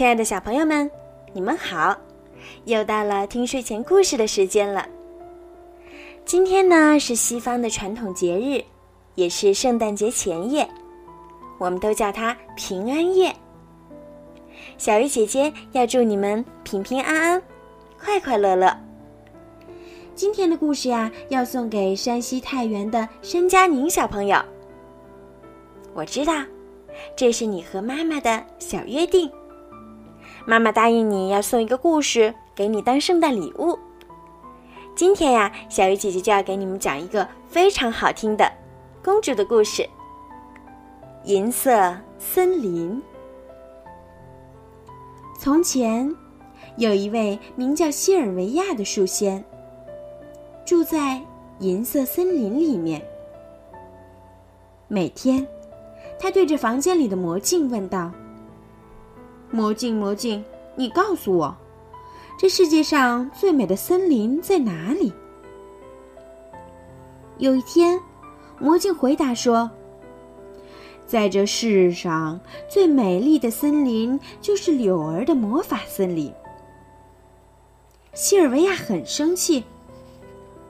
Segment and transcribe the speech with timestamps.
[0.00, 0.90] 亲爱的小朋友们，
[1.34, 1.94] 你们好！
[2.64, 4.88] 又到了听睡前故事的时间了。
[6.24, 8.64] 今天呢是西方的传统节日，
[9.14, 10.66] 也是圣诞节前夜，
[11.58, 13.30] 我们都叫它平安夜。
[14.78, 17.42] 小鱼姐姐要祝你们平平安安，
[18.02, 18.74] 快快乐乐。
[20.14, 24.42] 今天的故事呀，要送给山西太原的申佳宁小朋友。
[25.92, 26.42] 我知道，
[27.14, 29.30] 这是你和妈妈的小约定。
[30.46, 33.78] 妈妈答应你要送一个故事给你当圣诞礼物。
[34.96, 38.50] 今天呀，小鱼姐姐就要给你们讲一个非常好听的
[39.02, 39.88] 公主的故事——
[41.24, 43.00] 银色森林。
[45.38, 46.14] 从前，
[46.76, 49.42] 有一位名叫西尔维亚的树仙，
[50.66, 51.20] 住在
[51.60, 53.00] 银色森林里面。
[54.88, 55.46] 每天，
[56.18, 58.10] 他对着房间里的魔镜问道。
[59.50, 60.44] 魔镜，魔镜，
[60.76, 61.56] 你告诉我，
[62.38, 65.12] 这世界上最美的森林在哪里？
[67.38, 68.00] 有一天，
[68.58, 69.68] 魔镜回答说
[71.04, 76.32] ：“在这世上最美丽的森林就是柳儿的魔法森林。”
[78.14, 79.64] 西尔维亚很生气，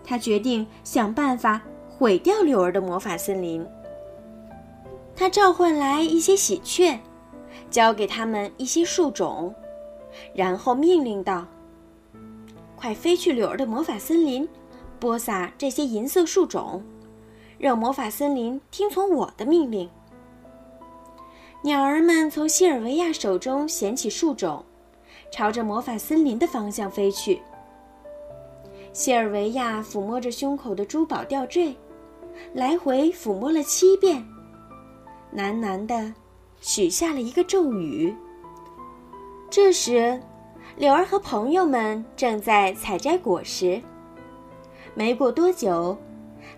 [0.03, 3.67] 他决定想办法毁掉柳儿的魔法森林。
[5.15, 6.99] 他召唤来一些喜鹊。
[7.71, 9.55] 交给他们一些树种，
[10.35, 11.47] 然后命令道
[12.77, 14.49] ：“快飞去柳儿的魔法森林，
[14.99, 16.83] 播撒这些银色树种，
[17.59, 19.89] 让魔法森林听从我的命令。”
[21.63, 24.65] 鸟儿们从西尔维亚手中捡起树种，
[25.31, 27.41] 朝着魔法森林的方向飞去。
[28.93, 31.77] 西尔维亚抚摸着胸口的珠宝吊坠，
[32.55, 34.27] 来回抚摸了七遍，
[35.37, 36.13] 喃喃的。
[36.61, 38.15] 许下了一个咒语。
[39.51, 40.21] 这时，
[40.77, 43.83] 柳儿和朋友们正在采摘果实。
[44.95, 45.97] 没过多久，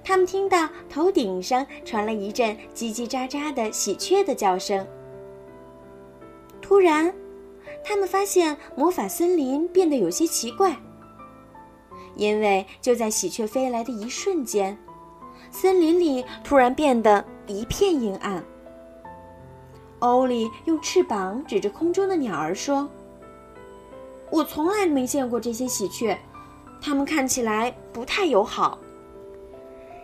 [0.04, 4.86] 他们听到头顶上传来一阵叽叽喳喳的喜鹊的叫声。
[6.60, 7.12] 突然，
[7.84, 10.76] 他们发现魔法森林变得有些奇怪，
[12.16, 14.76] 因为就在喜鹊飞来的一瞬间，
[15.50, 18.42] 森林里突然变得一片阴暗。
[20.02, 22.88] 欧里用翅膀指着空中的鸟儿说
[24.30, 26.18] ：“我从来没见过这些喜鹊，
[26.80, 28.76] 它们看起来不太友好。”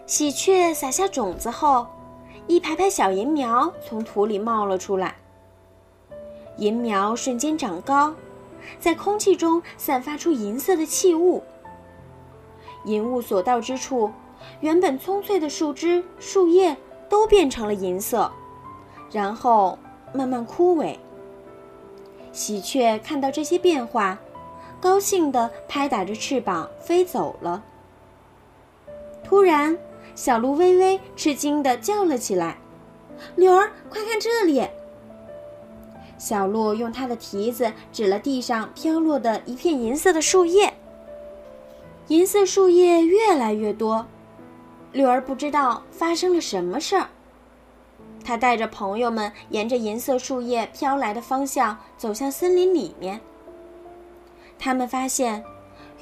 [0.07, 1.85] 喜鹊撒下种子后，
[2.47, 5.17] 一排排小银苗从土里冒了出来。
[6.59, 8.15] 银苗瞬间长高，
[8.79, 11.43] 在空气中散发出银色的气雾。
[12.85, 14.13] 银雾所到之处，
[14.61, 16.77] 原本葱翠的树枝、树叶
[17.09, 18.31] 都变成了银色，
[19.11, 19.77] 然后。
[20.13, 20.97] 慢慢枯萎。
[22.33, 24.19] 喜鹊看到这些变化，
[24.81, 27.63] 高兴地拍打着翅膀飞走了。
[29.25, 29.77] 突然，
[30.15, 32.59] 小鹿微微吃惊地叫了起来
[33.37, 34.67] ：“柳儿，快看这里！”
[36.17, 40.73] 小鹿用它的蹄子指了地上飘落的一片银色的树叶。
[42.09, 44.07] 银色树叶越来越多，
[44.93, 47.09] 柳儿不知道发生了什么事儿。
[48.29, 53.19] 他带着朋友们沿着银色树叶飘来的方向走向森林里面。
[54.59, 55.43] 他们发现，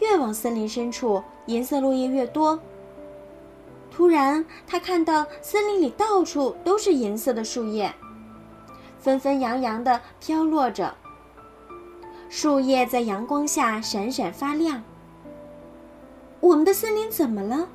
[0.01, 2.59] 越往森林深处，银色落叶越多。
[3.93, 7.95] 突然，他看到森林里到处都是银色的树叶，
[8.99, 10.97] 纷纷扬扬地飘落着。
[12.29, 14.83] 树叶在阳光下闪闪发亮。
[16.41, 17.69] 我们的森林怎么了？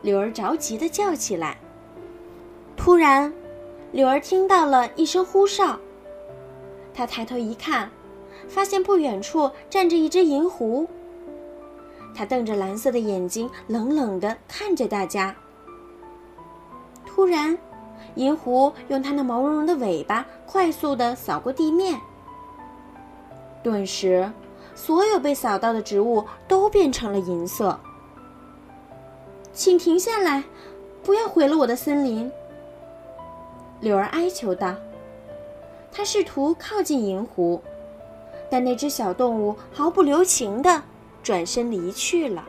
[0.00, 1.58] 柳儿着急地叫起来。
[2.82, 3.30] 突然，
[3.92, 5.78] 柳儿听到了一声呼哨。
[6.94, 7.90] 他抬头一看，
[8.48, 10.88] 发现不远处站着一只银狐。
[12.14, 15.36] 它瞪着蓝色的眼睛，冷冷地看着大家。
[17.04, 17.58] 突然，
[18.14, 22.00] 银狐用它那毛茸茸的尾巴快速地扫过地面。
[23.62, 24.32] 顿时，
[24.74, 27.78] 所有被扫到的植物都变成了银色。
[29.52, 30.44] 请停下来，
[31.02, 32.32] 不要毁了我的森林。
[33.80, 34.74] 柳儿哀求道
[35.90, 37.62] ：“他试图靠近银狐，
[38.50, 40.82] 但那只小动物毫不留情地
[41.22, 42.44] 转身离去了。”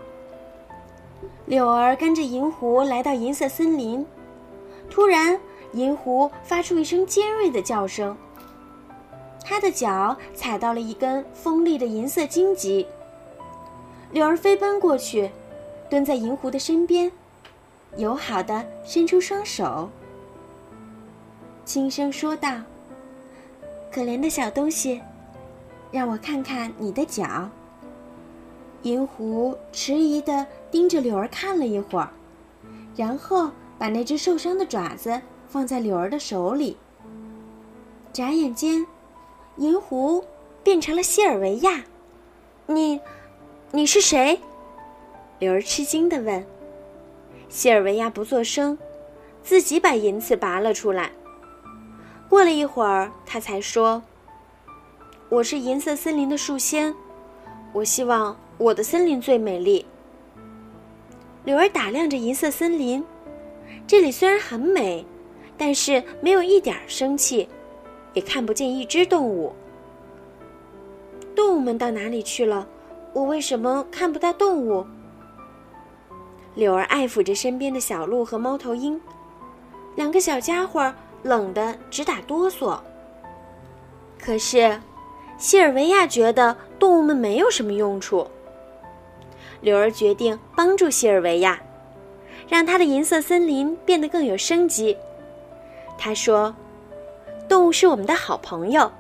[1.46, 4.06] 柳儿跟着银狐来到银色森林，
[4.90, 5.40] 突然，
[5.74, 8.16] 银狐发出一声尖锐的叫声。
[9.44, 12.86] 它的脚踩到了一根锋利的银色荆棘。
[14.12, 15.32] 柳儿飞奔过去，
[15.90, 17.12] 蹲在银狐的身边，
[17.96, 19.90] 友好地伸出双手。
[21.64, 22.60] 轻声说道
[23.92, 25.02] ：“可怜的小东西，
[25.92, 27.50] 让我看看你的脚。
[28.82, 32.10] 银狐迟疑地盯着柳儿看了一会儿，
[32.96, 36.76] 然后把那只受伤的爪子放在柳儿的手里。
[38.12, 38.86] 眨眼间，
[39.58, 40.26] 银狐
[40.64, 41.84] 变成了西尔维亚。
[42.66, 43.00] 你，
[43.72, 44.40] 你是谁？
[45.40, 46.44] 柳儿吃惊地问。
[47.50, 48.78] 西尔维亚不作声，
[49.44, 51.12] 自己把银刺拔了出来。
[52.32, 54.02] 过了一会儿，他才说
[55.28, 56.96] ：“我是银色森林的树仙，
[57.74, 59.86] 我希望。”我的森林最美丽。
[61.44, 63.04] 柳儿打量着银色森林，
[63.86, 65.06] 这里虽然很美，
[65.58, 67.50] 但是没有一点生气，
[68.14, 69.52] 也看不见一只动物。
[71.36, 72.66] 动物们到哪里去了？
[73.12, 74.86] 我为什么看不到动物？
[76.56, 79.02] 柳儿爱抚着身边的小鹿和猫头鹰，
[79.96, 82.80] 两个小家伙冷得直打哆嗦。
[84.20, 84.80] 可是，
[85.38, 88.28] 西尔维亚觉得动物们没有什么用处。
[89.62, 91.60] 柳儿决定帮助西尔维亚，
[92.48, 94.98] 让他的银色森林变得更有生机。
[95.98, 96.56] 他说
[97.48, 98.92] ：“动物是我们的好朋友，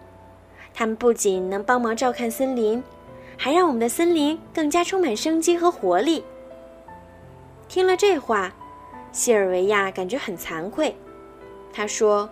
[0.73, 2.83] 他们不仅能帮忙照看森林，
[3.37, 6.23] 还让我们的森林更加充满生机和活力。”
[7.67, 8.51] 听了这话，
[9.11, 10.95] 西尔维亚感觉很惭愧。
[11.73, 12.29] 他说：“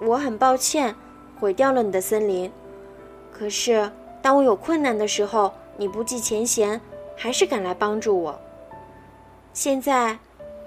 [0.00, 0.94] 我很抱歉，
[1.38, 2.50] 毁掉了你的森林。
[3.32, 6.78] 可是当我有困难的时候，”你不计前嫌，
[7.16, 8.38] 还是赶来帮助我。
[9.54, 10.18] 现在，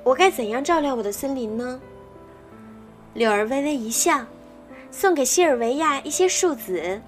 [0.03, 1.80] 我该怎样照料我的森林呢？
[3.13, 4.25] 柳儿微微一笑，
[4.89, 7.00] 送给西尔维亚一些树籽，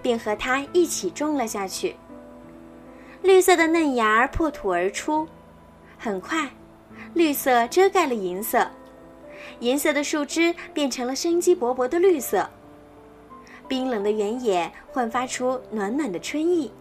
[0.00, 1.96] 并和他一起种了下去。
[3.20, 5.28] 绿色的嫩芽破土而出，
[5.98, 6.48] 很快，
[7.12, 8.66] 绿色遮盖了银色，
[9.60, 12.48] 银色的树枝变成了生机勃勃的绿色。
[13.68, 16.72] 冰冷的原野焕发出暖暖的春意。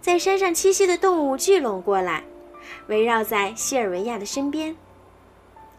[0.00, 2.22] 在山上栖息的动物聚拢过来，
[2.86, 4.74] 围绕在西尔维亚的身边。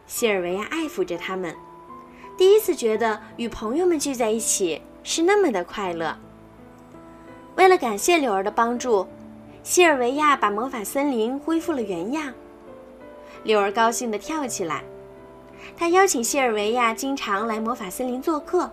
[0.05, 1.55] 西尔维亚爱抚着它们，
[2.37, 6.17] 第一次觉得与朋友们聚在一起是那么的快乐。
[7.55, 9.07] 为了感谢柳儿的帮助，
[9.63, 12.33] 西尔维亚把魔法森林恢复了原样。
[13.43, 14.83] 柳儿高兴地跳起来，
[15.75, 18.71] 他邀请谢尔维亚经常来魔法森林做客。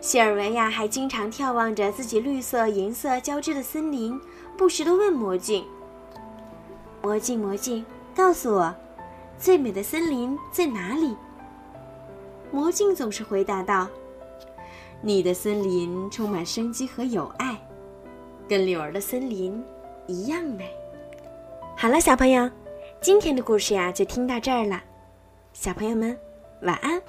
[0.00, 4.18] 谢尔维亚还经常眺望着自己绿色、银色交织的森林。
[4.56, 5.64] 不时地问魔镜
[7.02, 7.84] ：“魔镜，魔镜，
[8.14, 8.74] 告诉我，
[9.38, 11.16] 最美的森林在哪里？”
[12.52, 13.88] 魔镜总是回答道
[15.00, 17.56] ：“你的森林充满生机和友爱，
[18.46, 19.62] 跟柳儿的森林
[20.06, 20.70] 一样美。”
[21.76, 22.48] 好了，小朋友，
[23.00, 24.82] 今天的故事呀就听到这儿了。
[25.52, 26.18] 小朋友们，
[26.62, 27.00] 晚安。